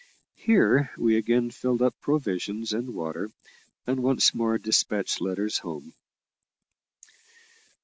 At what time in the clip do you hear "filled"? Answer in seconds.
1.51-1.83